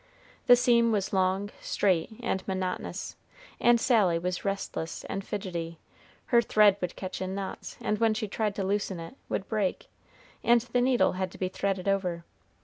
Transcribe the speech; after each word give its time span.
The 0.47 0.55
seam 0.55 0.91
was 0.91 1.13
long, 1.13 1.51
straight, 1.61 2.09
and 2.23 2.41
monotonous, 2.47 3.17
and 3.59 3.79
Sally 3.79 4.17
was 4.17 4.43
restless 4.43 5.03
and 5.03 5.23
fidgety; 5.23 5.77
her 6.33 6.41
thread 6.41 6.77
would 6.81 6.95
catch 6.95 7.21
in 7.21 7.35
knots, 7.35 7.77
and 7.79 7.99
when 7.99 8.15
she 8.15 8.27
tried 8.27 8.55
to 8.55 8.63
loosen 8.63 8.99
it, 8.99 9.13
would 9.29 9.47
break, 9.47 9.89
and 10.43 10.61
the 10.61 10.81
needle 10.81 11.11
had 11.11 11.29
to 11.33 11.37
be 11.37 11.49
threaded 11.49 11.87
over. 11.87 12.25